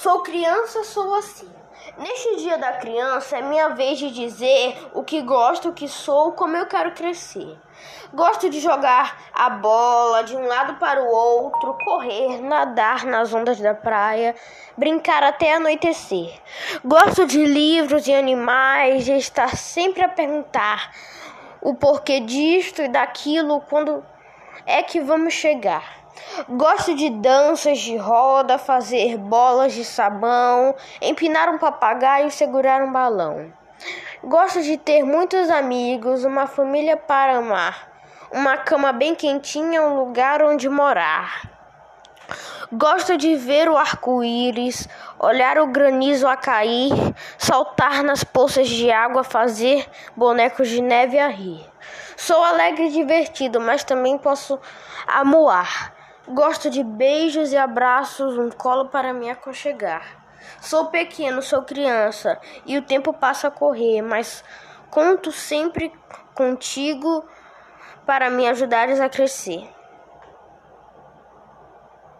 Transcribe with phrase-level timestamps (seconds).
[0.00, 1.50] Sou criança, sou assim.
[1.98, 6.30] Neste dia da criança é minha vez de dizer o que gosto, o que sou,
[6.30, 7.58] como eu quero crescer.
[8.14, 13.58] Gosto de jogar a bola de um lado para o outro, correr, nadar nas ondas
[13.58, 14.36] da praia,
[14.76, 16.32] brincar até anoitecer.
[16.84, 20.92] Gosto de livros e animais, de estar sempre a perguntar
[21.60, 24.04] o porquê disto e daquilo, quando
[24.66, 25.98] é que vamos chegar.
[26.48, 32.92] Gosto de danças de roda, fazer bolas de sabão, empinar um papagaio e segurar um
[32.92, 33.52] balão.
[34.22, 37.88] Gosto de ter muitos amigos, uma família para amar,
[38.32, 41.58] uma cama bem quentinha, um lugar onde morar.
[42.70, 44.86] Gosto de ver o arco-íris,
[45.18, 46.92] olhar o granizo a cair,
[47.38, 51.64] saltar nas poças de água, fazer bonecos de neve a rir.
[52.20, 54.58] Sou alegre e divertido, mas também posso
[55.06, 55.94] amuar.
[56.26, 60.02] Gosto de beijos e abraços, um colo para me aconchegar.
[60.60, 64.42] Sou pequeno, sou criança e o tempo passa a correr, mas
[64.90, 65.92] conto sempre
[66.34, 67.24] contigo
[68.04, 69.77] para me ajudares a crescer.